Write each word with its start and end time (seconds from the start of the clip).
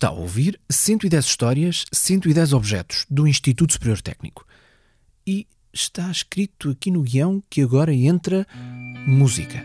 Está 0.00 0.08
a 0.08 0.12
ouvir 0.12 0.58
110 0.70 1.26
histórias, 1.26 1.84
110 1.92 2.54
objetos 2.54 3.04
do 3.10 3.28
Instituto 3.28 3.74
Superior 3.74 4.00
Técnico. 4.00 4.46
E 5.26 5.46
está 5.74 6.10
escrito 6.10 6.70
aqui 6.70 6.90
no 6.90 7.02
guião 7.02 7.42
que 7.50 7.60
agora 7.60 7.92
entra 7.92 8.46
música. 9.06 9.62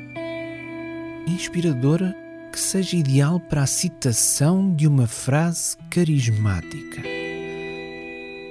Inspiradora 1.25 2.13
que 2.51 2.59
seja 2.59 2.97
ideal 2.97 3.39
para 3.39 3.63
a 3.63 3.65
citação 3.65 4.75
de 4.75 4.85
uma 4.89 5.07
frase 5.07 5.77
carismática. 5.89 7.01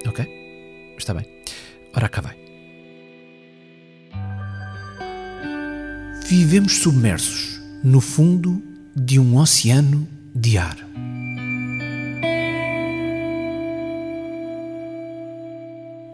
Ok? 0.07 0.25
Está 0.97 1.13
bem. 1.13 1.27
Ora 1.95 2.09
cá 2.09 2.21
vai. 2.21 2.35
Vivemos 6.27 6.77
submersos 6.77 7.61
no 7.83 8.01
fundo 8.01 8.59
de 8.95 9.19
um 9.19 9.37
oceano 9.37 10.07
de 10.33 10.57
ar. 10.57 10.75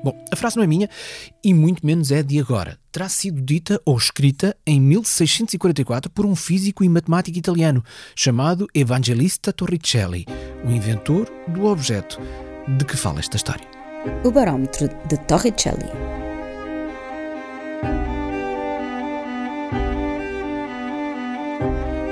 Bom, 0.04 0.18
a 0.32 0.36
frase 0.36 0.58
não 0.58 0.64
é 0.64 0.68
minha 0.68 0.90
e 1.44 1.54
muito 1.54 1.86
menos 1.86 2.12
é 2.12 2.24
de 2.24 2.40
agora. 2.40 2.80
Terá 2.92 3.08
sido 3.08 3.42
dita 3.42 3.80
ou 3.86 3.96
escrita 3.98 4.56
em 4.66 4.82
1644 4.82 6.10
por 6.12 6.26
um 6.26 6.36
físico 6.36 6.84
e 6.84 6.90
matemático 6.90 7.38
italiano 7.38 7.84
chamado 8.16 8.68
Evangelista 8.74 9.54
Torricelli, 9.54 10.26
o 10.66 10.72
inventor 10.72 11.32
do 11.48 11.66
objeto 11.66 12.20
de 12.78 12.84
que 12.84 12.98
fala 12.98 13.20
esta 13.20 13.38
história. 13.38 13.66
O 14.24 14.32
barómetro 14.32 14.90
de 15.08 15.18
Torricelli. 15.28 15.86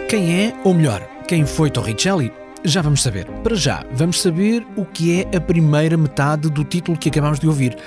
Quem 0.08 0.46
é, 0.46 0.54
ou 0.64 0.74
melhor, 0.74 1.08
quem 1.28 1.46
foi 1.46 1.70
Torricelli? 1.70 2.32
Já 2.64 2.82
vamos 2.82 3.02
saber. 3.02 3.26
Para 3.42 3.56
já, 3.56 3.86
vamos 3.92 4.22
saber 4.22 4.68
o 4.76 4.84
que 4.86 5.22
é 5.22 5.38
a 5.38 5.40
primeira 5.40 5.96
metade 5.96 6.50
do 6.50 6.64
título 6.66 6.98
que 6.98 7.10
acabamos 7.10 7.40
de 7.40 7.48
ouvir. 7.48 7.78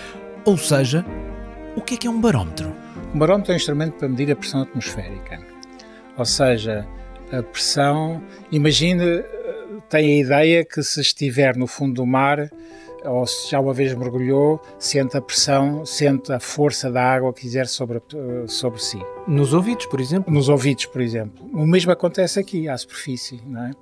Ou 0.47 0.56
seja, 0.56 1.05
o 1.77 1.83
que 1.83 1.95
é 1.95 1.97
que 1.98 2.06
é 2.06 2.11
um 2.11 2.20
barómetro? 2.20 2.75
Um 3.14 3.19
barómetro 3.19 3.53
é 3.53 3.55
um 3.55 3.56
instrumento 3.56 3.95
para 3.98 4.09
medir 4.09 4.33
a 4.33 4.37
pressão 4.37 4.62
atmosférica. 4.62 5.41
Ou 6.17 6.25
seja, 6.25 6.87
a 7.31 7.42
pressão. 7.42 8.23
Imagine, 8.51 9.23
tem 9.91 10.14
a 10.14 10.20
ideia 10.20 10.64
que 10.64 10.83
se 10.83 11.03
estiver 11.03 11.55
no 11.55 11.67
fundo 11.67 11.95
do 11.95 12.07
mar, 12.07 12.51
ou 13.05 13.27
se 13.27 13.51
já 13.51 13.61
uma 13.61 13.75
vez 13.75 13.92
mergulhou, 13.95 14.59
sente 14.79 15.19
a 15.19 15.20
pressão, 15.20 15.84
sente 15.84 16.33
a 16.33 16.41
força 16.41 16.91
da 16.91 17.03
água 17.03 17.33
que 17.33 17.47
exerce 17.47 17.75
sobre, 17.75 18.01
sobre 18.47 18.83
si. 18.83 19.01
Nos 19.29 19.53
ouvidos, 19.53 19.84
por 19.84 20.01
exemplo? 20.01 20.33
Nos 20.33 20.48
ouvidos, 20.48 20.86
por 20.86 21.03
exemplo. 21.03 21.45
O 21.53 21.67
mesmo 21.67 21.92
acontece 21.92 22.41
aqui, 22.41 22.70
à 22.70 22.77
superfície, 22.79 23.39
não 23.47 23.64
é? 23.64 23.73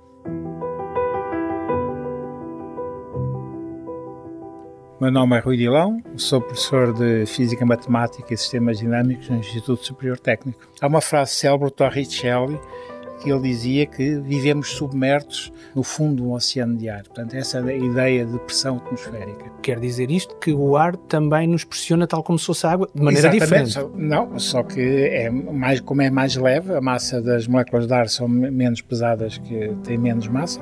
Meu 5.01 5.11
nome 5.11 5.35
é 5.35 5.41
Rui 5.41 5.57
Dilão, 5.57 6.03
sou 6.17 6.43
professor 6.43 6.93
de 6.93 7.25
Física, 7.25 7.65
Matemática 7.65 8.35
e 8.35 8.37
Sistemas 8.37 8.81
Dinâmicos 8.81 9.31
no 9.31 9.39
Instituto 9.39 9.83
Superior 9.83 10.19
Técnico. 10.19 10.69
Há 10.79 10.87
uma 10.87 11.01
frase 11.01 11.33
célebre 11.33 11.69
do 11.69 11.71
Torricelli 11.71 12.61
que 13.23 13.31
ele 13.31 13.41
dizia 13.41 13.87
que 13.87 14.19
vivemos 14.21 14.71
submersos 14.71 15.53
no 15.75 15.83
fundo 15.83 16.23
do 16.23 16.33
oceano 16.33 16.77
de 16.77 16.89
ar. 16.89 17.03
Portanto, 17.03 17.35
essa 17.35 17.59
é 17.59 17.73
a 17.73 17.77
ideia 17.77 18.25
de 18.25 18.39
pressão 18.41 18.77
atmosférica. 18.79 19.51
Quer 19.63 19.79
dizer 19.79 20.11
isto 20.11 20.37
que 20.37 20.53
o 20.53 20.77
ar 20.77 20.97
também 20.97 21.47
nos 21.47 21.65
pressiona 21.65 22.07
tal 22.07 22.23
como 22.23 22.39
se 22.39 22.47
fosse 22.47 22.67
água, 22.67 22.89
de 22.95 23.03
maneira 23.03 23.29
Exatamente. 23.35 23.67
diferente? 23.67 23.73
Só, 23.73 23.91
não, 23.97 24.39
só 24.39 24.63
que 24.63 24.81
é 24.81 25.31
mais, 25.31 25.81
como 25.81 26.03
é 26.03 26.11
mais 26.11 26.35
leve, 26.37 26.75
a 26.75 26.81
massa 26.81 27.21
das 27.21 27.47
moléculas 27.47 27.87
de 27.87 27.93
ar 27.93 28.09
são 28.09 28.27
menos 28.27 28.81
pesadas, 28.81 29.39
que 29.39 29.75
têm 29.85 29.99
menos 29.99 30.27
massa. 30.27 30.61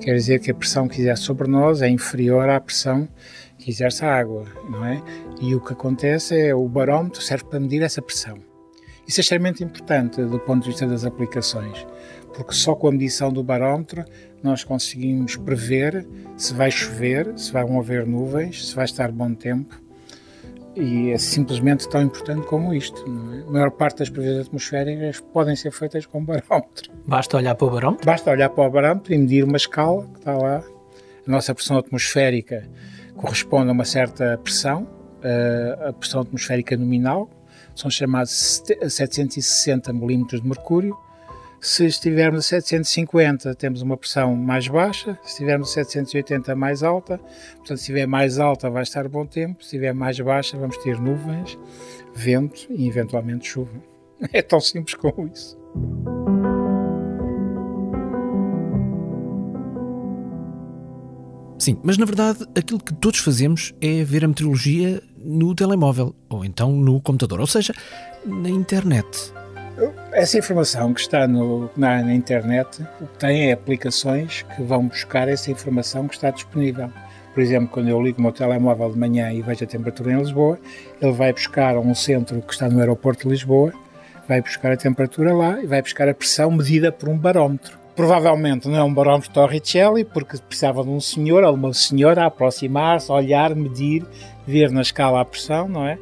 Quer 0.00 0.14
dizer 0.14 0.40
que 0.40 0.50
a 0.50 0.54
pressão 0.54 0.86
que 0.86 1.00
exerce 1.00 1.22
sobre 1.22 1.48
nós 1.48 1.80
é 1.80 1.88
inferior 1.88 2.48
à 2.48 2.60
pressão 2.60 3.08
que 3.64 3.70
exerce 3.70 4.04
a 4.04 4.14
água, 4.14 4.44
não 4.68 4.84
é? 4.84 5.02
E 5.40 5.54
o 5.54 5.60
que 5.60 5.72
acontece 5.72 6.38
é 6.38 6.54
o 6.54 6.68
barómetro 6.68 7.22
serve 7.22 7.44
para 7.44 7.58
medir 7.58 7.82
essa 7.82 8.02
pressão. 8.02 8.36
Isso 9.08 9.20
é 9.20 9.22
extremamente 9.22 9.64
importante 9.64 10.22
do 10.22 10.38
ponto 10.38 10.64
de 10.64 10.68
vista 10.68 10.86
das 10.86 11.04
aplicações, 11.06 11.86
porque 12.34 12.52
só 12.52 12.74
com 12.74 12.88
a 12.88 12.92
medição 12.92 13.32
do 13.32 13.42
barómetro 13.42 14.04
nós 14.42 14.64
conseguimos 14.64 15.36
prever 15.36 16.06
se 16.36 16.52
vai 16.52 16.70
chover, 16.70 17.32
se 17.38 17.50
vão 17.50 17.78
haver 17.78 18.06
nuvens, 18.06 18.68
se 18.68 18.76
vai 18.76 18.84
estar 18.84 19.10
bom 19.10 19.32
tempo. 19.34 19.82
E 20.76 21.12
é 21.12 21.18
simplesmente 21.18 21.88
tão 21.88 22.02
importante 22.02 22.46
como 22.46 22.74
isto. 22.74 23.02
É? 23.02 23.48
A 23.48 23.50
maior 23.50 23.70
parte 23.70 24.00
das 24.00 24.10
previsões 24.10 24.46
atmosféricas 24.46 25.20
podem 25.32 25.56
ser 25.56 25.70
feitas 25.70 26.04
com 26.04 26.22
barómetro. 26.22 26.92
Basta 27.06 27.36
olhar 27.38 27.54
para 27.54 27.66
o 27.66 27.70
barómetro? 27.70 28.04
Basta 28.04 28.30
olhar 28.30 28.50
para 28.50 28.68
o 28.68 28.70
barómetro 28.70 29.14
e 29.14 29.18
medir 29.18 29.44
uma 29.44 29.56
escala 29.56 30.06
que 30.12 30.18
está 30.18 30.36
lá. 30.36 30.62
A 31.26 31.30
nossa 31.30 31.54
pressão 31.54 31.78
atmosférica 31.78 32.68
corresponde 33.16 33.68
a 33.68 33.72
uma 33.72 33.84
certa 33.84 34.38
pressão, 34.38 34.86
a 35.86 35.92
pressão 35.92 36.20
atmosférica 36.20 36.76
nominal, 36.76 37.30
são 37.74 37.90
chamados 37.90 38.62
760 38.88 39.92
milímetros 39.92 40.40
de 40.40 40.48
mercúrio. 40.48 40.96
Se 41.60 41.86
estivermos 41.86 42.40
a 42.40 42.60
750, 42.60 43.54
temos 43.54 43.80
uma 43.80 43.96
pressão 43.96 44.36
mais 44.36 44.68
baixa, 44.68 45.18
se 45.22 45.30
estivermos 45.30 45.70
a 45.70 45.84
780, 45.84 46.54
mais 46.54 46.82
alta. 46.82 47.18
Portanto, 47.18 47.78
se 47.78 47.84
estiver 47.84 48.06
mais 48.06 48.38
alta, 48.38 48.68
vai 48.68 48.82
estar 48.82 49.08
bom 49.08 49.24
tempo, 49.24 49.62
se 49.62 49.68
estiver 49.68 49.94
mais 49.94 50.20
baixa, 50.20 50.58
vamos 50.58 50.76
ter 50.78 51.00
nuvens, 51.00 51.58
vento 52.14 52.66
e 52.70 52.86
eventualmente 52.86 53.48
chuva. 53.48 53.82
É 54.32 54.40
tão 54.40 54.60
simples 54.60 54.94
como 54.94 55.26
isso. 55.26 55.58
Sim, 61.58 61.78
mas 61.82 61.96
na 61.96 62.04
verdade 62.04 62.44
aquilo 62.56 62.80
que 62.80 62.92
todos 62.92 63.20
fazemos 63.20 63.72
é 63.80 64.02
ver 64.02 64.24
a 64.24 64.28
meteorologia 64.28 65.02
no 65.16 65.54
telemóvel 65.54 66.14
ou 66.28 66.44
então 66.44 66.72
no 66.72 67.00
computador, 67.00 67.40
ou 67.40 67.46
seja, 67.46 67.72
na 68.26 68.48
internet. 68.48 69.32
Essa 70.12 70.38
informação 70.38 70.94
que 70.94 71.00
está 71.00 71.26
no, 71.26 71.68
na, 71.76 72.02
na, 72.02 72.14
internet, 72.14 72.86
tem 73.18 73.48
é 73.48 73.52
aplicações 73.52 74.42
que 74.42 74.62
vão 74.62 74.86
buscar 74.86 75.28
essa 75.28 75.50
informação 75.50 76.06
que 76.06 76.14
está 76.14 76.30
disponível. 76.30 76.90
Por 77.32 77.42
exemplo, 77.42 77.68
quando 77.68 77.88
eu 77.88 78.00
ligo 78.00 78.20
o 78.20 78.22
meu 78.22 78.30
telemóvel 78.30 78.92
de 78.92 78.98
manhã 78.98 79.32
e 79.32 79.42
vejo 79.42 79.64
a 79.64 79.66
temperatura 79.66 80.12
em 80.12 80.18
Lisboa, 80.18 80.58
ele 81.00 81.12
vai 81.12 81.32
buscar 81.32 81.76
um 81.76 81.92
centro 81.92 82.40
que 82.40 82.52
está 82.52 82.68
no 82.68 82.78
aeroporto 82.78 83.24
de 83.24 83.30
Lisboa, 83.30 83.72
vai 84.28 84.40
buscar 84.40 84.70
a 84.70 84.76
temperatura 84.76 85.34
lá 85.34 85.60
e 85.60 85.66
vai 85.66 85.82
buscar 85.82 86.08
a 86.08 86.14
pressão 86.14 86.52
medida 86.52 86.92
por 86.92 87.08
um 87.08 87.18
barómetro. 87.18 87.83
Provavelmente 87.94 88.68
não 88.68 88.76
é 88.76 88.82
um 88.82 88.92
barómetro 88.92 89.30
Torricelli, 89.30 90.04
porque 90.04 90.36
precisava 90.38 90.82
de 90.82 90.90
um 90.90 91.00
senhor 91.00 91.44
ou 91.44 91.54
uma 91.54 91.72
senhora 91.72 92.24
a 92.24 92.26
aproximar-se, 92.26 93.10
olhar, 93.10 93.54
medir, 93.54 94.04
ver 94.46 94.70
na 94.70 94.82
escala 94.82 95.20
a 95.20 95.24
pressão, 95.24 95.68
não 95.68 95.86
é? 95.86 95.98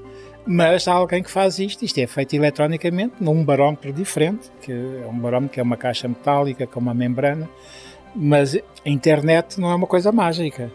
Mas 0.47 0.88
há 0.88 0.94
alguém 0.94 1.22
que 1.22 1.31
faz 1.31 1.58
isto, 1.58 1.84
isto 1.84 1.98
é 1.98 2.06
feito 2.06 2.34
eletronicamente 2.34 3.14
num 3.20 3.44
barómetro 3.44 3.92
diferente, 3.92 4.50
que 4.60 4.72
é 4.72 5.06
um 5.06 5.19
barómetro 5.19 5.54
que 5.54 5.60
é 5.60 5.62
uma 5.62 5.76
caixa 5.76 6.08
metálica 6.08 6.66
com 6.66 6.81
uma 6.81 6.94
membrana, 6.94 7.48
mas 8.14 8.56
a 8.56 8.60
internet 8.88 9.60
não 9.60 9.70
é 9.70 9.75
uma 9.75 9.86
coisa 9.86 10.10
mágica. 10.10 10.72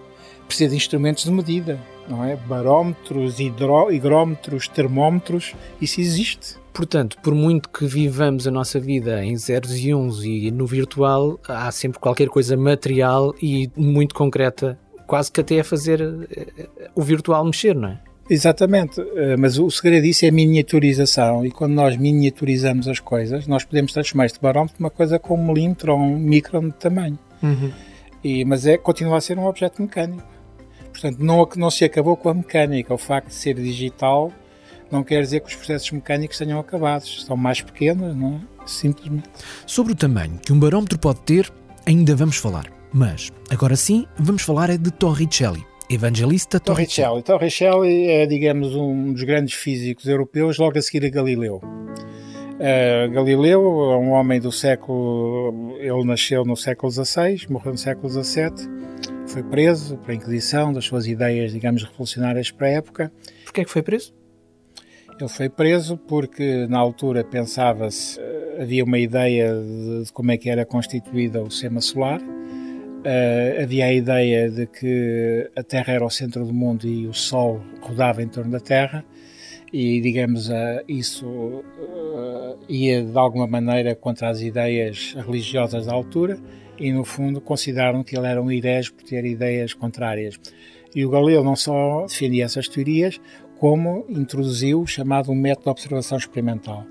Precisa 0.48 0.70
de 0.70 0.78
instrumentos 0.78 1.26
de 1.26 1.32
medida, 1.32 1.78
não 2.08 2.24
é? 2.24 2.36
Barómetros, 2.36 3.40
hidro, 3.40 3.92
higrómetros, 3.92 4.68
termómetros, 4.70 5.54
isso 5.82 6.00
existe. 6.00 6.56
Portanto, 6.78 7.18
por 7.24 7.34
muito 7.34 7.70
que 7.70 7.88
vivamos 7.88 8.48
a 8.48 8.52
nossa 8.52 8.80
vida 8.80 9.26
em 9.26 9.36
zeros 9.36 9.76
e 9.76 9.96
uns 9.96 10.24
e 10.24 10.52
no 10.52 10.68
virtual, 10.68 11.40
há 11.48 11.72
sempre 11.72 11.98
qualquer 11.98 12.30
coisa 12.30 12.56
material 12.56 13.34
e 13.42 13.68
muito 13.76 14.14
concreta, 14.14 14.78
quase 15.08 15.32
que 15.32 15.42
até 15.42 15.60
a 15.60 15.64
fazer 15.64 16.00
eh, 16.00 16.70
o 16.94 17.02
virtual 17.02 17.44
mexer, 17.44 17.74
não 17.74 17.90
é? 17.90 18.00
Exatamente, 18.30 19.02
eh, 19.02 19.36
mas 19.36 19.58
o 19.58 19.72
segredo 19.72 20.04
disso 20.04 20.26
é 20.26 20.28
a 20.28 20.32
miniaturização 20.32 21.44
e 21.44 21.50
quando 21.50 21.74
nós 21.74 21.98
miniaturizamos 21.98 22.88
as 22.88 23.00
coisas, 23.00 23.48
nós 23.48 23.66
podemos 23.66 23.92
transformar 23.92 24.28
este 24.28 24.40
barómetro 24.40 24.76
numa 24.78 24.92
coisa 24.92 25.18
com 25.18 25.34
um 25.34 25.48
milímetro 25.48 25.94
ou 25.94 26.00
um 26.00 26.16
micron 26.16 26.68
de 26.68 26.76
tamanho. 26.76 27.18
Uhum. 27.42 27.72
E, 28.24 28.46
mas 28.46 28.68
é, 28.68 28.78
continua 28.78 29.18
a 29.18 29.22
ser 29.22 29.40
um 29.40 29.48
objeto 29.48 29.82
mecânico. 29.82 30.22
Portanto, 30.92 31.18
não, 31.18 31.50
não 31.56 31.72
se 31.72 31.86
acabou 31.86 32.16
com 32.16 32.30
a 32.30 32.36
mecânica. 32.36 32.94
O 32.94 33.00
facto 33.00 33.30
de 33.30 33.34
ser 33.34 33.56
digital 33.56 34.32
não 34.92 35.04
quer 35.04 35.22
dizer 35.22 35.42
que 35.42 35.48
os 35.48 35.56
processos 35.56 35.92
mecânicos 35.92 36.38
tenham 36.38 36.60
acabados, 36.60 37.24
são 37.26 37.38
mais 37.38 37.62
pequenos, 37.62 38.16
não 38.16 38.36
é? 38.36 38.68
Simplesmente. 38.68 39.30
Sobre 39.66 39.94
o 39.94 39.96
tamanho 39.96 40.40
que 40.40 40.52
um 40.52 40.60
barómetro 40.60 41.00
pode 41.00 41.22
ter, 41.22 41.52
ainda 41.86 42.16
vamos 42.16 42.38
falar. 42.38 42.66
Mas, 42.94 43.32
agora 43.50 43.76
sim, 43.76 44.06
vamos 44.18 44.42
falar 44.42 44.70
é 44.70 44.78
de 44.78 44.92
Torricelli. 44.92 45.66
Evangelista 45.90 46.60
Torricelli. 46.60 47.24
Torricelli 47.24 48.08
é, 48.08 48.26
digamos, 48.26 48.76
um 48.76 49.14
dos 49.14 49.24
grandes 49.24 49.54
físicos 49.54 50.06
europeus, 50.06 50.58
logo 50.58 50.78
a 50.78 50.82
seguir 50.82 51.06
a 51.06 51.10
Galileu. 51.10 51.62
Uh, 52.58 53.12
Galileu 53.12 53.62
é 53.92 53.98
um 53.98 54.12
homem 54.12 54.42
do 54.42 54.52
século. 54.52 55.78
Ele 55.80 56.04
nasceu 56.04 56.44
no 56.44 56.58
século 56.58 56.92
XVI, 56.92 57.46
morreu 57.50 57.72
no 57.72 57.78
século 57.78 58.10
XVII, 58.10 58.68
foi 59.28 59.44
preso 59.44 59.98
pela 59.98 60.16
Inquisição 60.16 60.74
das 60.74 60.86
suas 60.86 61.08
ideias, 61.08 61.52
digamos, 61.52 61.84
revolucionárias 61.84 62.50
para 62.50 62.68
a 62.68 62.72
época. 62.72 63.12
Porquê 63.46 63.62
é 63.62 63.64
que 63.64 63.72
foi 63.72 63.84
preso? 63.84 64.17
Ele 65.20 65.30
foi 65.30 65.50
preso 65.50 65.98
porque 65.98 66.68
na 66.68 66.78
altura 66.78 67.24
pensava-se, 67.24 68.20
eh, 68.20 68.60
havia 68.62 68.84
uma 68.84 69.00
ideia 69.00 69.52
de, 69.52 70.04
de, 70.04 70.12
como 70.12 70.32
é 70.32 70.38
que 70.38 70.50
era 70.50 70.66
constituída 70.66 71.42
o 71.42 71.50
sistema 71.50 71.82
solar, 71.82 72.22
Uh, 72.98 73.64
havia 73.64 73.86
a 73.86 73.94
ideia 73.94 74.50
de 74.50 74.66
que 74.66 75.50
a 75.56 75.64
Terra 75.64 75.94
era 75.94 76.06
o 76.06 76.10
centro 76.10 76.44
do 76.44 76.54
mundo 76.54 76.86
e 76.86 77.08
o 77.08 77.14
Sol 77.14 77.62
rodava 77.80 78.22
em 78.22 78.28
torno 78.28 78.52
da 78.52 78.60
Terra, 78.60 79.06
e 79.72 80.02
digamos, 80.02 80.50
uh, 80.50 80.84
isso 80.90 81.26
uh, 81.26 82.58
ia 82.68 83.04
de 83.04 83.18
alguma 83.18 83.48
maneira 83.48 83.96
contra 83.96 84.30
as 84.30 84.42
ideias 84.42 85.16
religiosas 85.26 85.86
da 85.86 85.94
altura, 85.94 86.38
e 86.78 86.92
no 86.92 87.06
fundo 87.06 87.40
consideraram 87.40 88.04
que 88.04 88.18
ele 88.18 88.28
era 88.28 88.42
um 88.42 88.52
herege 88.52 88.92
por 88.92 89.04
ter 89.04 89.24
ideias 89.26 89.74
contrárias. 89.74 90.38
E 90.94 91.06
o 91.06 91.10
Galileu 91.10 91.44
não 91.44 91.56
só 91.56 92.08
defendia 92.08 92.46
essas 92.46 92.68
teorias, 92.68 93.22
como 93.60 94.06
introduziu 94.10 94.82
o 94.82 94.88
chamado 94.88 95.34
método 95.34 95.66
de 95.66 95.70
observação 95.70 96.18
experimental. 96.18 96.86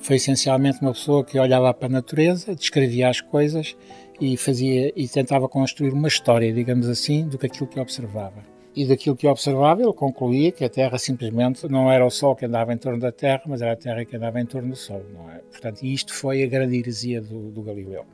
Foi 0.00 0.16
essencialmente 0.16 0.80
uma 0.80 0.92
pessoa 0.92 1.24
que 1.24 1.38
olhava 1.38 1.72
para 1.74 1.86
a 1.86 1.90
natureza, 1.90 2.54
descrevia 2.54 3.08
as 3.08 3.20
coisas 3.20 3.76
e 4.20 4.36
fazia 4.36 4.92
e 4.96 5.08
tentava 5.08 5.48
construir 5.48 5.92
uma 5.92 6.08
história, 6.08 6.52
digamos 6.52 6.88
assim, 6.88 7.26
do 7.26 7.38
que 7.38 7.46
aquilo 7.46 7.66
que 7.66 7.80
observava. 7.80 8.42
E 8.74 8.86
daquilo 8.86 9.16
que 9.16 9.26
observava, 9.26 9.82
ele 9.82 9.92
concluía 9.92 10.52
que 10.52 10.64
a 10.64 10.68
Terra 10.68 10.98
simplesmente 10.98 11.66
não 11.68 11.90
era 11.90 12.06
o 12.06 12.10
Sol 12.10 12.36
que 12.36 12.44
andava 12.44 12.72
em 12.72 12.76
torno 12.76 13.00
da 13.00 13.10
Terra, 13.10 13.42
mas 13.46 13.60
era 13.60 13.72
a 13.72 13.76
Terra 13.76 14.04
que 14.04 14.14
andava 14.14 14.40
em 14.40 14.46
torno 14.46 14.70
do 14.70 14.76
Sol, 14.76 15.04
não 15.12 15.30
é? 15.30 15.38
Portanto, 15.38 15.82
isto 15.82 16.14
foi 16.14 16.44
a 16.44 16.46
grande 16.46 16.76
heresia 16.78 17.20
do, 17.20 17.50
do 17.50 17.62
Galileu. 17.62 18.04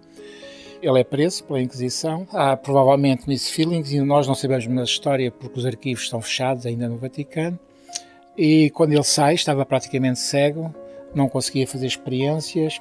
Ele 0.81 1.01
é 1.01 1.05
preso 1.05 1.45
pela 1.45 1.61
Inquisição. 1.61 2.27
Há 2.31 2.57
provavelmente 2.57 3.29
miss 3.29 3.51
feelings 3.51 3.93
e 3.93 4.01
nós 4.01 4.27
não 4.27 4.35
sabemos 4.35 4.67
mais 4.67 4.81
a 4.81 4.85
história 4.85 5.31
porque 5.31 5.59
os 5.59 5.67
arquivos 5.67 6.05
estão 6.05 6.21
fechados 6.21 6.65
ainda 6.67 6.89
no 6.89 6.97
Vaticano. 6.97 7.59
E 8.37 8.71
quando 8.71 8.93
ele 8.93 9.05
sai, 9.05 9.35
estava 9.35 9.65
praticamente 9.65 10.19
cego, 10.19 10.75
não 11.15 11.29
conseguia 11.29 11.67
fazer 11.67 11.87
experiências 11.87 12.81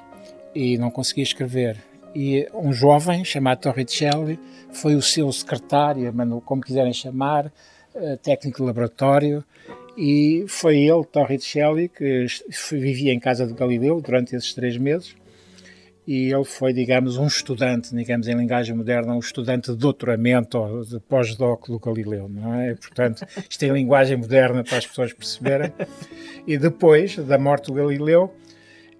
e 0.54 0.76
não 0.78 0.90
conseguia 0.90 1.22
escrever. 1.22 1.76
E 2.14 2.48
um 2.54 2.72
jovem 2.72 3.24
chamado 3.24 3.60
Torricelli 3.60 4.38
foi 4.72 4.94
o 4.94 5.02
seu 5.02 5.30
secretário, 5.32 6.12
como 6.44 6.62
quiserem 6.62 6.92
chamar, 6.92 7.52
eh, 7.94 8.16
técnico 8.16 8.58
de 8.58 8.66
laboratório, 8.66 9.44
e 9.96 10.44
foi 10.48 10.78
ele, 10.78 11.04
Torricelli, 11.04 11.88
que 11.88 12.26
vivia 12.72 13.12
em 13.12 13.20
casa 13.20 13.46
de 13.46 13.52
Galileu 13.52 14.00
durante 14.00 14.34
esses 14.34 14.52
três 14.52 14.76
meses 14.76 15.14
e 16.06 16.32
ele 16.32 16.44
foi, 16.44 16.72
digamos, 16.72 17.16
um 17.16 17.26
estudante, 17.26 17.94
digamos 17.94 18.28
em 18.28 18.34
linguagem 18.34 18.76
moderna, 18.76 19.14
um 19.14 19.18
estudante 19.18 19.70
de 19.70 19.76
doutoramento 19.76 20.58
ou 20.58 20.82
de 20.82 21.00
pós-doc 21.00 21.66
do 21.68 21.78
Galileu, 21.78 22.28
não 22.28 22.54
é? 22.54 22.74
Portanto, 22.74 23.26
isto 23.48 23.62
é 23.64 23.68
linguagem 23.68 24.16
moderna 24.16 24.62
para 24.62 24.78
as 24.78 24.86
pessoas 24.86 25.12
perceberem. 25.12 25.72
E 26.46 26.58
depois 26.58 27.16
da 27.16 27.38
morte 27.38 27.68
do 27.68 27.74
Galileu, 27.74 28.30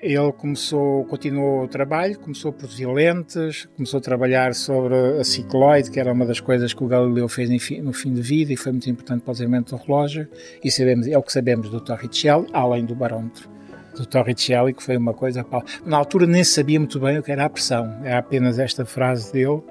ele 0.00 0.32
começou, 0.32 1.04
continuou 1.04 1.64
o 1.64 1.68
trabalho, 1.68 2.18
começou 2.18 2.50
a 2.50 2.52
produzir 2.52 2.86
lentes, 2.86 3.66
começou 3.76 3.98
a 3.98 4.00
trabalhar 4.02 4.54
sobre 4.54 4.94
a 5.18 5.24
cicloide, 5.24 5.90
que 5.90 5.98
era 5.98 6.12
uma 6.12 6.26
das 6.26 6.40
coisas 6.40 6.74
que 6.74 6.84
o 6.84 6.86
Galileu 6.86 7.28
fez 7.28 7.50
no 7.82 7.92
fim 7.92 8.12
de 8.12 8.20
vida 8.20 8.52
e 8.52 8.56
foi 8.56 8.72
muito 8.72 8.88
importante 8.88 9.22
para 9.22 9.30
o 9.30 9.32
desenvolvimento 9.32 9.76
do 9.76 9.82
relógio, 9.82 10.28
e 10.62 10.70
sabemos, 10.70 11.06
é 11.06 11.16
o 11.16 11.22
que 11.22 11.32
sabemos 11.32 11.70
do 11.70 11.80
Torricelli, 11.80 12.46
além 12.52 12.84
do 12.84 12.94
barómetro 12.94 13.53
do 13.94 14.06
Torricelli, 14.06 14.74
que 14.74 14.82
foi 14.82 14.96
uma 14.96 15.14
coisa. 15.14 15.44
Na 15.84 15.96
altura 15.96 16.26
nem 16.26 16.44
sabia 16.44 16.78
muito 16.78 16.98
bem 17.00 17.18
o 17.18 17.22
que 17.22 17.32
era 17.32 17.44
a 17.44 17.48
pressão, 17.48 18.00
é 18.04 18.14
apenas 18.14 18.58
esta 18.58 18.84
frase 18.84 19.32
dele: 19.32 19.62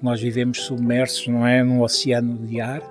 nós 0.00 0.20
vivemos 0.20 0.62
submersos, 0.62 1.26
não 1.28 1.46
é? 1.46 1.62
Num 1.62 1.82
oceano 1.82 2.36
de 2.46 2.60
ar, 2.60 2.82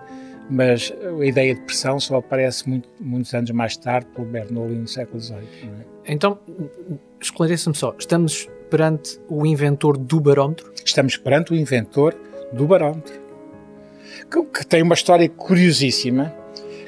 mas 0.49 0.93
a 1.19 1.25
ideia 1.25 1.55
de 1.55 1.61
pressão 1.61 1.99
só 1.99 2.17
aparece 2.17 2.67
muito, 2.67 2.87
muitos 2.99 3.33
anos 3.33 3.51
mais 3.51 3.77
tarde 3.77 4.07
pelo 4.13 4.27
Bernoulli 4.27 4.75
no 4.75 4.87
século 4.87 5.19
XVIII. 5.19 5.39
É? 6.05 6.13
Então, 6.13 6.39
esclareça-me 7.19 7.75
só: 7.75 7.95
estamos 7.97 8.49
perante 8.69 9.19
o 9.29 9.45
inventor 9.45 9.97
do 9.97 10.19
barómetro? 10.19 10.71
Estamos 10.83 11.17
perante 11.17 11.53
o 11.53 11.55
inventor 11.55 12.15
do 12.53 12.67
barómetro, 12.67 13.13
que, 14.29 14.43
que 14.43 14.65
tem 14.65 14.81
uma 14.81 14.93
história 14.93 15.27
curiosíssima. 15.29 16.33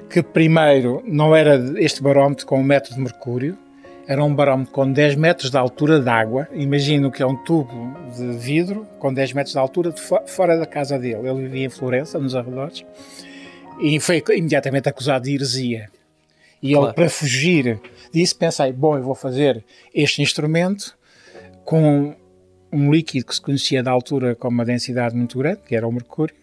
Que 0.10 0.24
primeiro 0.24 1.04
não 1.06 1.36
era 1.36 1.58
este 1.82 2.02
barómetro 2.02 2.46
com 2.46 2.62
o 2.62 2.64
método 2.64 2.96
de 2.96 3.02
mercúrio, 3.02 3.58
era 4.08 4.24
um 4.24 4.34
barómetro 4.34 4.72
com 4.72 4.90
10 4.90 5.16
metros 5.16 5.52
de 5.52 5.58
altura 5.58 6.00
de 6.00 6.08
água. 6.08 6.48
Imagino 6.54 7.12
que 7.12 7.22
é 7.22 7.26
um 7.26 7.36
tubo 7.36 7.94
de 8.16 8.38
vidro 8.38 8.88
com 9.00 9.14
10 9.14 9.34
metros 9.34 9.52
de 9.52 9.60
altura 9.60 9.92
de 9.92 10.02
fora 10.02 10.58
da 10.58 10.66
casa 10.66 10.98
dele. 10.98 11.28
Ele 11.28 11.42
vivia 11.42 11.66
em 11.66 11.70
Florença, 11.70 12.18
nos 12.18 12.34
arredores, 12.34 12.86
e 13.82 14.00
foi 14.00 14.24
imediatamente 14.30 14.88
acusado 14.88 15.26
de 15.26 15.36
heresia. 15.36 15.90
E 16.64 16.72
claro. 16.72 16.88
ele, 16.88 16.94
para 16.94 17.10
fugir 17.10 17.82
disso, 18.14 18.38
pensei: 18.38 18.72
bom, 18.72 18.98
eu 18.98 19.04
vou 19.04 19.14
fazer 19.14 19.64
este 19.94 20.22
instrumento 20.22 20.98
com 21.66 22.16
um 22.72 22.92
líquido 22.92 23.26
que 23.26 23.36
se 23.36 23.42
conhecia 23.42 23.84
da 23.84 23.92
altura 23.92 24.36
com 24.36 24.48
uma 24.48 24.64
densidade 24.64 25.16
muito 25.16 25.38
grande, 25.38 25.60
que 25.68 25.76
era 25.76 25.86
o 25.86 25.92
mercúrio, 25.92 26.34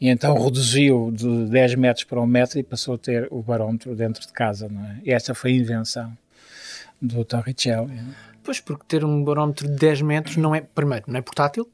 e 0.00 0.08
então 0.08 0.36
reduziu 0.36 1.12
de 1.12 1.46
10 1.46 1.76
metros 1.76 2.04
para 2.04 2.20
um 2.20 2.26
metro 2.26 2.58
e 2.58 2.64
passou 2.64 2.96
a 2.96 2.98
ter 2.98 3.28
o 3.30 3.40
barómetro 3.40 3.94
dentro 3.94 4.26
de 4.26 4.32
casa. 4.32 4.68
Não 4.68 4.84
é? 4.84 4.98
E 5.04 5.12
essa 5.12 5.34
foi 5.34 5.52
a 5.52 5.54
invenção 5.54 6.21
do 7.02 7.24
Torricelli. 7.24 8.00
Pois, 8.42 8.60
porque 8.60 8.84
ter 8.88 9.04
um 9.04 9.22
barómetro 9.22 9.68
de 9.68 9.76
10 9.76 10.02
metros 10.02 10.36
não 10.36 10.54
é, 10.54 10.60
primeiro, 10.60 11.04
não 11.08 11.18
é 11.18 11.22
portátil, 11.22 11.68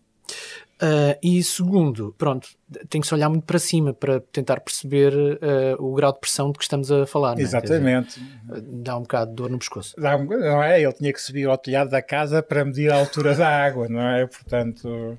Uh, 0.81 1.19
e 1.21 1.43
segundo, 1.43 2.15
pronto, 2.17 2.49
tem 2.89 3.01
que 3.01 3.07
se 3.07 3.13
olhar 3.13 3.29
muito 3.29 3.45
para 3.45 3.59
cima 3.59 3.93
para 3.93 4.21
tentar 4.21 4.61
perceber 4.61 5.13
uh, 5.13 5.85
o 5.85 5.93
grau 5.93 6.13
de 6.13 6.21
pressão 6.21 6.53
de 6.53 6.59
que 6.59 6.63
estamos 6.63 6.93
a 6.93 7.05
falar. 7.05 7.37
Exatamente. 7.37 8.21
Dizer, 8.21 8.63
dá 8.63 8.97
um 8.97 9.03
bocado 9.03 9.31
de 9.31 9.37
dor 9.37 9.51
no 9.51 9.59
pescoço. 9.59 10.01
Dá, 10.01 10.17
não 10.17 10.63
é? 10.63 10.81
Ele 10.81 10.93
tinha 10.93 11.13
que 11.13 11.21
subir 11.21 11.49
ao 11.49 11.59
telhado 11.59 11.91
da 11.91 12.01
casa 12.01 12.45
para 12.45 12.65
medir 12.65 12.93
a 12.93 12.97
altura 12.97 13.35
da 13.35 13.49
água, 13.49 13.89
não 13.89 14.01
é? 14.01 14.25
Portanto. 14.27 15.19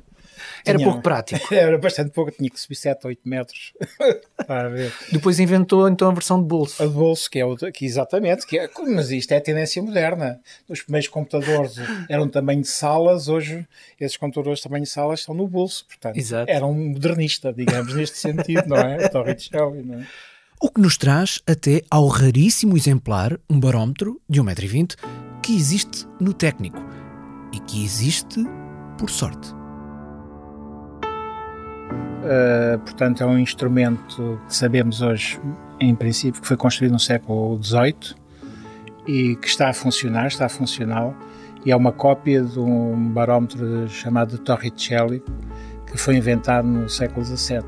Era 0.65 0.77
tinha, 0.77 0.87
pouco 0.87 1.01
prático. 1.01 1.47
Era 1.53 1.77
bastante 1.77 2.11
pouco, 2.11 2.31
tinha 2.31 2.49
que 2.49 2.59
subir 2.59 2.75
7 2.75 3.05
ou 3.05 3.09
8 3.09 3.21
metros. 3.25 3.73
Depois 5.11 5.39
inventou 5.39 5.87
então 5.87 6.09
a 6.09 6.13
versão 6.13 6.41
de 6.41 6.47
bolso. 6.47 6.81
A 6.81 6.85
de 6.85 6.93
bolso, 6.93 7.29
que 7.29 7.39
é 7.39 7.45
o, 7.45 7.55
que 7.55 7.85
exatamente, 7.85 8.45
que 8.45 8.57
é, 8.57 8.69
mas 8.87 9.11
isto 9.11 9.31
é 9.31 9.37
a 9.37 9.41
tendência 9.41 9.81
moderna. 9.81 10.39
Os 10.67 10.81
primeiros 10.81 11.07
computadores 11.09 11.75
eram 12.09 12.27
tamanho 12.27 12.61
de 12.61 12.67
salas, 12.67 13.27
hoje 13.27 13.67
esses 13.99 14.17
computadores 14.17 14.59
de 14.59 14.63
tamanho 14.63 14.83
de 14.83 14.89
salas 14.89 15.19
estão 15.21 15.35
no 15.35 15.47
bolso, 15.47 15.85
portanto, 15.85 16.17
Exato. 16.17 16.49
era 16.49 16.65
um 16.65 16.89
modernista, 16.89 17.53
digamos, 17.53 17.93
neste 17.93 18.17
sentido, 18.19 18.63
não 18.67 18.77
é? 18.77 19.09
Torricelli, 19.09 19.83
não 19.83 19.99
é? 19.99 20.07
O 20.61 20.69
que 20.69 20.81
nos 20.81 20.97
traz 20.97 21.41
até 21.47 21.81
ao 21.89 22.07
raríssimo 22.07 22.75
exemplar, 22.75 23.39
um 23.49 23.57
barómetro 23.59 24.21
de 24.27 24.41
1,20m, 24.41 24.95
que 25.41 25.55
existe 25.55 26.05
no 26.19 26.33
técnico 26.33 26.79
e 27.53 27.59
que 27.61 27.83
existe 27.83 28.43
por 28.97 29.09
sorte. 29.09 29.58
Uh, 32.19 32.77
portanto, 32.79 33.23
é 33.23 33.25
um 33.25 33.39
instrumento 33.39 34.39
que 34.47 34.55
sabemos 34.55 35.01
hoje, 35.01 35.39
em 35.79 35.95
princípio, 35.95 36.41
que 36.41 36.47
foi 36.47 36.57
construído 36.57 36.91
no 36.91 36.99
século 36.99 37.57
XVIII 37.63 38.15
e 39.07 39.35
que 39.37 39.47
está 39.47 39.69
a 39.69 39.73
funcionar, 39.73 40.27
está 40.27 40.49
funcional, 40.49 41.15
e 41.65 41.71
é 41.71 41.75
uma 41.75 41.91
cópia 41.91 42.41
de 42.41 42.59
um 42.59 43.09
barómetro 43.09 43.87
chamado 43.89 44.37
Torricelli, 44.37 45.23
que 45.87 45.97
foi 45.97 46.17
inventado 46.17 46.67
no 46.67 46.87
século 46.87 47.25
XVII, 47.25 47.61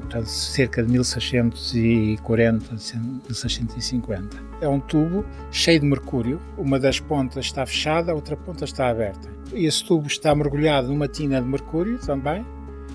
portanto, 0.00 0.26
cerca 0.26 0.82
de 0.82 0.90
1640, 0.90 2.72
1650. 2.72 4.36
É 4.60 4.68
um 4.68 4.80
tubo 4.80 5.24
cheio 5.50 5.78
de 5.78 5.86
mercúrio, 5.86 6.40
uma 6.58 6.80
das 6.80 6.98
pontas 6.98 7.44
está 7.46 7.64
fechada, 7.64 8.10
a 8.10 8.14
outra 8.14 8.36
ponta 8.36 8.64
está 8.64 8.88
aberta. 8.88 9.30
Esse 9.52 9.84
tubo 9.84 10.08
está 10.08 10.34
mergulhado 10.34 10.88
numa 10.88 11.06
tina 11.06 11.40
de 11.40 11.46
mercúrio 11.46 11.98
também, 11.98 12.44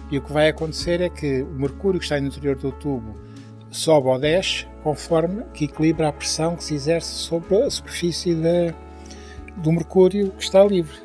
e 0.10 0.18
o 0.18 0.22
que 0.22 0.32
vai 0.32 0.50
acontecer 0.50 1.02
é 1.02 1.10
que 1.10 1.42
o 1.42 1.60
mercúrio 1.60 2.00
que 2.00 2.06
está 2.06 2.20
no 2.20 2.28
interior 2.28 2.56
do 2.56 2.72
tubo 2.72 3.16
sobe 3.70 4.08
ou 4.08 4.18
desce 4.18 4.66
conforme 4.84 5.44
que 5.54 5.66
equilibra 5.66 6.08
a 6.08 6.14
pressão 6.14 6.56
que 6.56 6.64
se 6.64 6.76
exerce 6.76 7.10
sobre 7.10 7.62
a 7.62 7.70
superfície 7.70 8.34
da, 8.34 8.74
do 9.58 9.72
mercúrio 9.72 10.32
que 10.32 10.44
está 10.44 10.64
livre. 10.64 10.96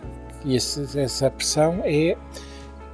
E 0.44 0.56
esse, 0.56 0.99
essa 0.99 1.30
pressão 1.30 1.80
é, 1.85 2.16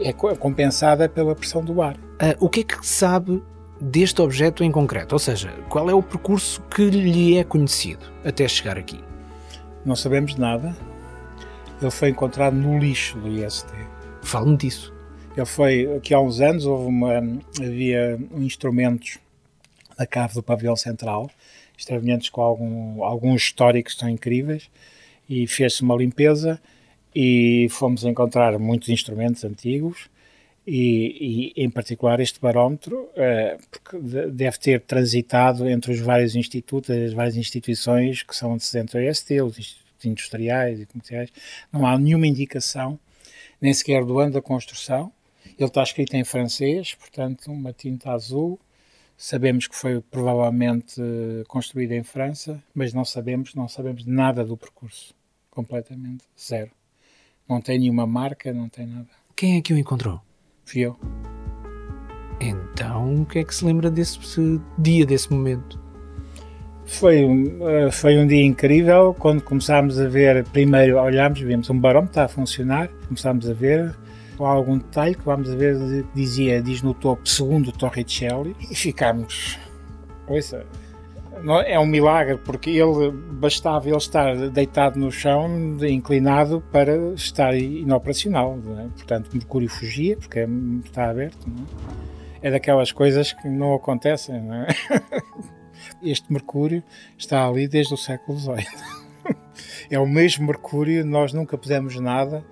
é 0.01 0.13
compensada 0.13 1.09
pela 1.09 1.35
pressão 1.35 1.63
do 1.63 1.83
ar. 1.83 1.95
Uh, 1.97 2.35
o 2.41 2.49
que 2.49 2.61
é 2.61 2.65
que 2.65 2.87
sabe 2.87 3.43
deste 3.81 4.21
objeto 4.23 4.65
em 4.65 4.73
concreto? 4.73 5.15
Ou 5.15 5.19
seja, 5.19 5.53
qual 5.69 5.89
é 5.91 5.95
o 5.95 6.03
percurso 6.03 6.63
que 6.63 6.89
lhe 6.89 7.37
é 7.37 7.45
conhecido 7.45 8.07
até 8.25 8.49
chegar 8.49 8.79
aqui? 8.79 9.03
Não 9.85 9.95
sabemos 9.95 10.37
nada. 10.37 10.75
Ele 11.81 11.91
foi 11.91 12.09
encontrado 12.09 12.55
no 12.55 12.79
lixo 12.79 13.19
do 13.19 13.29
IST. 13.29 13.69
Fale-me 14.23 14.57
disso. 14.57 14.98
Ele 15.39 15.47
foi, 15.47 15.97
aqui 15.97 16.13
há 16.13 16.21
uns 16.21 16.41
anos, 16.41 16.67
houve 16.67 16.89
uma, 16.89 17.19
havia 17.61 18.19
instrumentos 18.35 19.19
na 19.97 20.05
cave 20.05 20.35
do 20.35 20.43
pavilhão 20.43 20.75
central, 20.75 21.31
instrumentos 21.77 22.29
com 22.29 22.41
algum, 22.41 23.05
alguns 23.05 23.43
históricos 23.43 23.95
tão 23.95 24.09
incríveis, 24.09 24.69
e 25.29 25.47
fez-se 25.47 25.83
uma 25.83 25.95
limpeza 25.95 26.61
e 27.15 27.69
fomos 27.71 28.03
encontrar 28.03 28.59
muitos 28.59 28.89
instrumentos 28.89 29.45
antigos, 29.45 30.11
e, 30.67 31.53
e, 31.57 31.65
em 31.65 31.71
particular 31.71 32.19
este 32.19 32.41
barómetro, 32.41 33.03
uh, 33.03 33.59
porque 33.71 33.97
deve 34.33 34.59
ter 34.59 34.81
transitado 34.81 35.69
entre 35.69 35.93
os 35.93 36.01
vários 36.01 36.35
institutos, 36.35 36.91
as 36.91 37.13
várias 37.13 37.37
instituições 37.37 38.25
que 38.25 38.35
são 38.35 38.55
antecedentes 38.55 38.93
ao 38.93 39.01
EST, 39.01 39.41
os 39.41 39.57
institutos 39.57 40.05
industriais 40.05 40.81
e 40.81 40.87
comerciais, 40.87 41.31
não 41.73 41.87
há 41.87 41.97
nenhuma 41.97 42.27
indicação, 42.27 42.99
nem 43.61 43.73
sequer 43.73 44.05
do 44.05 44.19
ano 44.19 44.33
da 44.33 44.43
construção, 44.43 45.13
Ele 45.45 45.69
está 45.69 45.83
escrito 45.83 46.15
em 46.15 46.25
francês, 46.25 46.95
portanto, 46.95 47.51
uma 47.51 47.73
tinta 47.73 48.13
azul. 48.13 48.59
Sabemos 49.17 49.67
que 49.67 49.75
foi 49.75 50.01
provavelmente 50.01 51.03
construído 51.49 51.93
em 51.93 52.05
França, 52.05 52.63
mas 52.75 52.93
não 52.93 53.05
sabemos, 53.05 53.55
não 53.55 53.69
sabemos 53.69 54.07
nada 54.07 54.45
do 54.45 54.57
percurso. 54.57 55.15
Completamente 55.51 56.25
zero. 56.39 56.71
Não 57.49 57.61
tem 57.61 57.81
nenhuma 57.81 58.07
marca, 58.07 58.53
não 58.53 58.69
tem 58.69 58.87
nada. 58.87 59.09
Quem 59.35 59.57
é 59.57 59.61
que 59.61 59.73
o 59.73 59.79
encontrou? 59.79 60.21
Fui 60.65 60.83
eu. 60.83 60.97
Então, 62.41 63.23
o 63.23 63.27
que 63.27 63.41
é 63.41 63.45
que 63.45 63.55
se 63.55 63.65
lembra 63.65 63.91
desse 63.91 64.19
dia, 64.79 65.05
desse 65.05 65.33
momento? 65.33 65.81
Foi 66.87 67.25
um, 67.25 67.69
eh, 67.69 67.91
foi 67.91 68.17
um 68.17 68.27
dia 68.27 68.45
incrível 68.45 69.15
quando 69.19 69.43
começámos 69.43 69.99
a 70.01 70.09
ver. 70.09 70.45
Primeiro 70.45 70.99
olhámos, 70.99 71.41
vimos 71.41 71.69
um 71.69 71.79
barómetro 71.79 72.13
está 72.13 72.25
a 72.25 72.29
funcionar, 72.29 72.89
começámos 73.07 73.49
a 73.49 73.53
ver. 73.53 73.95
Há 74.41 74.49
algum 74.49 74.79
detalhe 74.79 75.15
que 75.15 75.25
vamos 75.25 75.53
ver, 75.55 76.05
dizia, 76.15 76.63
diz 76.63 76.83
no 76.83 76.95
topo, 76.95 77.29
segundo 77.29 77.73
Torricelli, 77.73 78.55
e 78.71 78.75
ficámos. 78.75 79.59
Ouça, 80.27 80.65
é 81.67 81.79
um 81.79 81.87
milagre 81.87 82.39
porque 82.39 82.71
ele 82.71 83.11
bastava 83.11 83.89
ele 83.89 83.97
estar 83.97 84.35
deitado 84.51 84.99
no 84.99 85.11
chão, 85.11 85.49
inclinado 85.89 86.63
para 86.73 86.97
estar 87.15 87.55
inoperacional. 87.57 88.59
É? 88.79 88.89
Portanto, 88.97 89.31
Mercúrio 89.33 89.69
fugia 89.69 90.17
porque 90.17 90.47
está 90.85 91.11
aberto. 91.11 91.47
É? 92.43 92.49
é 92.49 92.51
daquelas 92.51 92.93
coisas 92.93 93.33
que 93.33 93.49
não 93.49 93.75
acontecem. 93.75 94.41
Não 94.43 94.55
é? 94.55 94.67
Este 96.03 96.33
Mercúrio 96.33 96.83
está 97.17 97.47
ali 97.47 97.67
desde 97.67 97.95
o 97.95 97.97
século 97.97 98.39
XVIII. 98.39 98.67
É 99.91 99.99
o 99.99 100.07
mesmo 100.07 100.47
Mercúrio, 100.47 101.05
nós 101.05 101.33
nunca 101.33 101.57
pusemos 101.57 101.99
nada, 101.99 102.45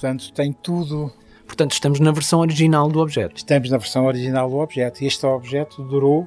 portanto, 0.00 0.32
tem 0.32 0.52
tudo. 0.52 1.12
Portanto, 1.46 1.72
estamos 1.72 2.00
na 2.00 2.10
versão 2.10 2.40
original 2.40 2.88
do 2.88 3.00
objeto. 3.00 3.36
Estamos 3.36 3.70
na 3.70 3.76
versão 3.76 4.06
original 4.06 4.48
do 4.48 4.56
objeto. 4.56 5.04
E 5.04 5.06
este 5.06 5.26
objeto 5.26 5.82
durou, 5.82 6.26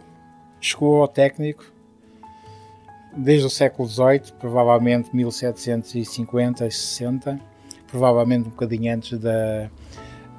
chegou 0.62 1.02
ao 1.02 1.08
técnico 1.08 1.66
desde 3.16 3.46
o 3.46 3.50
século 3.50 3.88
XVIII, 3.88 4.34
provavelmente 4.40 5.16
1750 5.16 6.66
e 6.66 6.72
60, 6.72 7.40
provavelmente 7.88 8.48
um 8.48 8.52
bocadinho 8.52 8.94
antes 8.94 9.18
da, 9.20 9.70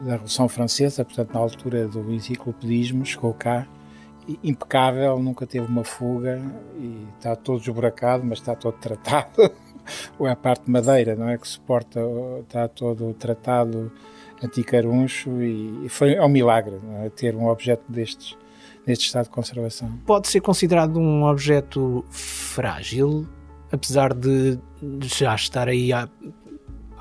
da 0.00 0.12
Revolução 0.12 0.48
Francesa, 0.48 1.04
portanto, 1.04 1.32
na 1.32 1.40
altura 1.40 1.88
do 1.88 2.12
enciclopedismo, 2.12 3.04
chegou 3.04 3.32
cá 3.32 3.66
impecável, 4.42 5.18
nunca 5.18 5.46
teve 5.46 5.66
uma 5.66 5.84
fuga 5.84 6.40
e 6.76 7.06
está 7.16 7.36
todo 7.36 7.60
esburacado, 7.60 8.24
mas 8.24 8.38
está 8.38 8.54
todo 8.54 8.74
tratado. 8.74 9.50
Ou 10.18 10.26
é 10.26 10.30
a 10.30 10.36
parte 10.36 10.64
de 10.64 10.70
madeira, 10.70 11.14
não 11.14 11.28
é? 11.28 11.36
Que 11.36 11.46
suporta, 11.46 12.00
está 12.40 12.66
todo 12.68 13.12
tratado 13.14 13.92
anticaruncho 14.42 15.42
e 15.42 15.88
foi 15.88 16.14
é 16.14 16.22
um 16.22 16.28
milagre 16.28 16.80
é? 17.04 17.08
ter 17.10 17.34
um 17.34 17.46
objeto 17.46 17.84
destes 17.88 18.36
neste 18.86 19.06
estado 19.06 19.24
de 19.24 19.30
conservação. 19.30 19.90
Pode 20.06 20.28
ser 20.28 20.40
considerado 20.40 20.98
um 20.98 21.24
objeto 21.24 22.04
frágil, 22.10 23.26
apesar 23.72 24.12
de 24.12 24.58
já 25.02 25.34
estar 25.34 25.68
aí 25.68 25.92
há 25.92 26.08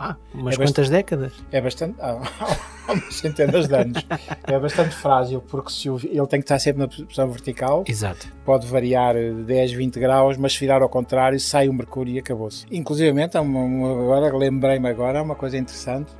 ah, 0.03 0.17
umas 0.33 0.55
é 0.55 0.57
quantas 0.57 0.89
bastante, 0.89 0.89
décadas? 0.89 1.33
É 1.51 1.62
bastante. 1.62 1.95
Há 2.01 2.91
umas 2.91 3.15
centenas 3.15 3.67
de 3.69 3.75
anos. 3.75 4.05
é 4.43 4.60
bastante 4.60 4.93
frágil, 4.95 5.41
porque 5.41 5.72
se 5.72 5.89
o, 5.89 5.98
ele 6.03 6.27
tem 6.27 6.39
que 6.39 6.45
estar 6.45 6.60
sempre 6.60 6.81
na 6.81 6.88
posição 6.89 7.29
vertical. 7.29 7.86
Exato. 7.88 8.27
Pode 8.43 8.67
variar 8.67 9.15
10, 9.15 9.72
20 9.72 10.00
graus, 10.00 10.36
mas 10.36 10.53
se 10.53 10.60
virar 10.60 10.81
ao 10.81 10.89
contrário, 10.89 11.39
sai 11.39 11.69
o 11.69 11.74
mercúrio 11.74 12.13
e 12.13 12.19
acabou-se. 12.19 12.65
Inclusive, 12.69 13.17
agora 13.24 14.36
lembrei-me 14.36 14.89
agora, 14.89 15.24
uma 15.24 15.36
coisa 15.36 15.57
interessante. 15.57 16.12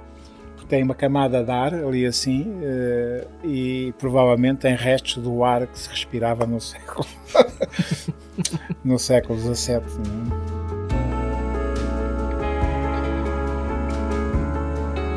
Porque 0.56 0.68
tem 0.68 0.84
uma 0.84 0.96
camada 0.96 1.44
de 1.44 1.52
ar 1.52 1.74
ali 1.74 2.06
assim 2.06 2.44
uh, 2.44 3.28
e 3.46 3.94
provavelmente 4.00 4.60
tem 4.60 4.76
restos 4.76 5.22
do 5.22 5.44
ar 5.44 5.68
que 5.68 5.78
se 5.78 5.90
respirava 5.90 6.46
no 6.46 6.62
século 6.62 7.06
no 8.86 8.98
século 8.98 9.38
XVII. 9.38 9.82
Não 10.08 10.23
é? 10.23 10.23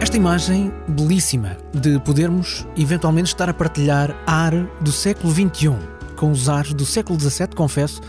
Esta 0.07 0.19
imagem 0.19 0.73
belíssima 0.87 1.59
de 1.75 1.99
podermos 1.99 2.65
eventualmente 2.77 3.27
estar 3.27 3.51
a 3.51 3.53
partilhar 3.53 4.15
ar 4.25 4.53
do 4.81 4.93
século 4.93 5.35
XXI 5.35 5.73
com 6.15 6.31
os 6.31 6.49
ares 6.49 6.73
do 6.73 6.87
século 6.87 7.19
XVII, 7.19 7.49
confesso, 7.57 8.01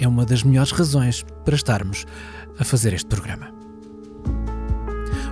é 0.00 0.08
uma 0.08 0.24
das 0.24 0.42
melhores 0.42 0.70
razões 0.70 1.22
para 1.44 1.54
estarmos 1.54 2.06
a 2.58 2.64
fazer 2.64 2.94
este 2.94 3.08
programa. 3.08 3.52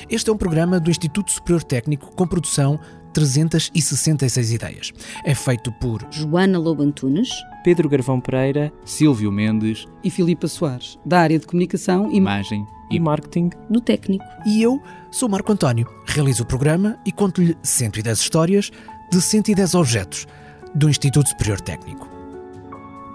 Este 0.10 0.30
é 0.30 0.34
um 0.34 0.38
programa 0.38 0.80
do 0.80 0.90
Instituto 0.90 1.30
Superior 1.30 1.62
Técnico 1.62 2.16
com 2.16 2.26
produção 2.26 2.80
366 3.14 4.52
ideias. 4.52 4.94
É 5.26 5.36
feito 5.36 5.72
por 5.74 6.06
Joana 6.10 6.58
Lobo 6.58 6.84
Antunes, 6.84 7.30
Pedro 7.64 7.90
Garvão 7.90 8.20
Pereira, 8.20 8.72
Silvio 8.86 9.32
Mendes 9.32 9.86
e 10.04 10.10
Filipa 10.10 10.48
Soares, 10.48 10.98
da 11.06 11.20
área 11.20 11.40
de 11.40 11.46
comunicação, 11.46 12.12
imagem 12.12 12.66
e 12.90 13.00
marketing 13.00 13.52
do 13.70 13.80
técnico. 13.80 14.26
E 14.46 14.62
eu 14.62 14.82
sou 15.10 15.30
Marco 15.30 15.52
António, 15.52 15.88
realizo 16.06 16.44
o 16.44 16.46
programa 16.46 16.98
e 17.06 17.12
conto-lhe 17.12 17.58
110 17.64 18.20
histórias 18.20 18.72
de 19.12 19.22
110 19.22 19.76
objetos 19.76 20.28
do 20.74 20.90
Instituto 20.90 21.30
Superior 21.30 21.60
Técnico. 21.62 22.10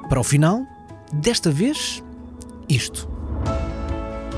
Para 0.08 0.20
o 0.20 0.24
final, 0.24 0.62
desta 1.12 1.50
vez, 1.50 2.02
isto. 2.68 3.08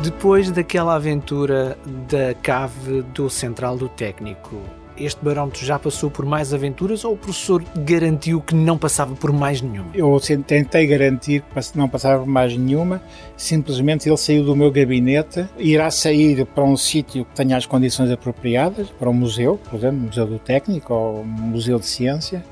Depois 0.02 0.50
daquela 0.50 0.94
aventura 0.94 1.76
da 2.08 2.32
cave 2.34 3.02
do 3.14 3.28
Central 3.28 3.76
do 3.76 3.88
Técnico, 3.88 4.56
este 5.00 5.25
barómetro 5.25 5.64
já 5.64 5.78
passou 5.78 6.11
por 6.11 6.25
mais 6.25 6.52
aventuras 6.52 7.05
ou 7.05 7.14
o 7.14 7.17
professor 7.17 7.62
garantiu 7.78 8.40
que 8.40 8.55
não 8.55 8.76
passava 8.76 9.14
por 9.14 9.33
mais 9.33 9.61
nenhuma? 9.61 9.90
Eu 9.95 10.19
tentei 10.47 10.87
garantir 10.87 11.43
que 11.43 11.78
não 11.78 11.88
passava 11.88 12.23
por 12.23 12.28
mais 12.28 12.57
nenhuma, 12.57 13.02
simplesmente 13.37 14.09
ele 14.09 14.17
saiu 14.17 14.45
do 14.45 14.57
meu 14.57 14.71
gabinete, 14.71 15.47
irá 15.59 15.90
sair 15.90 16.45
para 16.47 16.64
um 16.64 16.76
sítio 16.76 17.25
que 17.25 17.35
tenha 17.35 17.57
as 17.57 17.67
condições 17.67 18.11
apropriadas, 18.11 18.90
para 18.90 19.09
um 19.09 19.14
museu, 19.14 19.59
por 19.69 19.76
exemplo, 19.76 19.99
Museu 19.99 20.26
do 20.26 20.38
Técnico 20.38 20.93
ou 20.93 21.25
Museu 21.25 21.78
de 21.78 21.87
Ciência, 21.87 22.45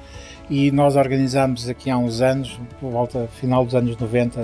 e 0.48 0.70
nós 0.70 0.96
organizámos 0.96 1.68
aqui 1.68 1.90
há 1.90 1.98
uns 1.98 2.20
anos, 2.20 2.58
por 2.80 2.90
volta 2.90 3.28
final 3.40 3.64
dos 3.64 3.74
anos 3.74 3.96
90, 3.96 4.40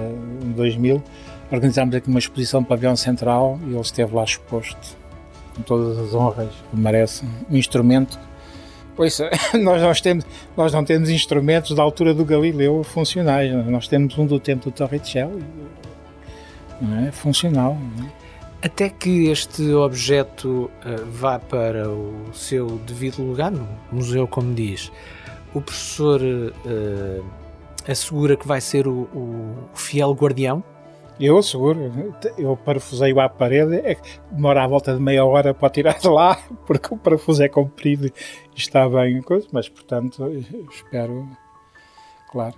2000, 0.57 1.03
organizámos 1.51 1.95
aqui 1.95 2.09
uma 2.09 2.19
exposição 2.19 2.61
no 2.61 2.67
pavilhão 2.67 2.97
central 2.97 3.59
e 3.67 3.71
ele 3.73 3.81
esteve 3.81 4.15
lá 4.15 4.25
exposto 4.25 5.02
com 5.55 5.63
todas 5.63 5.99
as 5.99 6.15
honras 6.15 6.51
que 6.71 6.77
merece, 6.77 7.25
um 7.51 7.57
instrumento. 7.57 8.19
Pois 8.95 9.19
nós, 9.61 10.01
temos, 10.01 10.27
nós 10.57 10.73
não 10.73 10.85
temos 10.85 11.09
instrumentos 11.09 11.75
da 11.75 11.83
altura 11.83 12.13
do 12.13 12.25
Galileu 12.25 12.83
funcionais, 12.83 13.53
nós 13.67 13.89
temos 13.89 14.17
um 14.19 14.27
do 14.27 14.39
tempo 14.39 14.65
do 14.65 14.73
Torricelli, 14.73 15.45
não 16.81 17.07
é? 17.07 17.13
funcional. 17.13 17.77
Não 17.97 18.07
é? 18.07 18.23
Até 18.63 18.89
que 18.89 19.29
este 19.29 19.73
objeto 19.73 20.71
uh, 20.87 21.05
vá 21.11 21.37
para 21.39 21.91
o 21.91 22.33
seu 22.33 22.79
devido 22.87 23.21
lugar, 23.21 23.51
no 23.51 23.67
museu, 23.91 24.29
como 24.29 24.55
diz, 24.55 24.93
o 25.53 25.61
professor 25.61 26.21
uh, 26.23 27.25
assegura 27.89 28.37
que 28.37 28.47
vai 28.47 28.61
ser 28.61 28.87
o, 28.87 29.09
o 29.13 29.69
fiel 29.75 30.13
guardião 30.13 30.63
eu 31.27 31.39
asseguro, 31.39 32.15
eu 32.37 32.57
parafusei-o 32.57 33.21
à 33.21 33.29
parede, 33.29 33.77
é, 33.77 33.97
demora 34.31 34.65
à 34.65 34.67
volta 34.67 34.95
de 34.95 35.01
meia 35.01 35.25
hora 35.25 35.55
para 35.55 35.71
tirar 35.71 35.99
de 35.99 36.09
lá, 36.09 36.37
porque 36.67 36.93
o 36.93 36.97
parafuso 36.97 37.43
é 37.43 37.49
comprido 37.49 38.07
e 38.07 38.13
está 38.57 38.89
bem, 38.89 39.23
mas 39.53 39.69
portanto, 39.69 40.25
espero, 40.71 41.29
claro. 42.31 42.55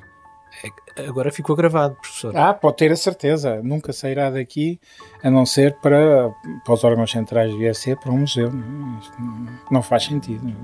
É, 0.96 1.06
agora 1.06 1.32
ficou 1.32 1.56
gravado, 1.56 1.96
professor. 1.96 2.36
Ah, 2.36 2.54
pode 2.54 2.76
ter 2.76 2.92
a 2.92 2.96
certeza, 2.96 3.60
nunca 3.62 3.92
sairá 3.92 4.30
daqui 4.30 4.78
a 5.22 5.30
não 5.30 5.44
ser 5.44 5.76
para, 5.80 6.32
para 6.64 6.74
os 6.74 6.84
órgãos 6.84 7.10
centrais 7.10 7.50
do 7.50 7.60
IEC, 7.60 7.96
para 7.96 8.12
um 8.12 8.18
museu. 8.18 8.50
Não, 8.52 9.00
não 9.70 9.82
faz 9.82 10.04
sentido. 10.04 10.54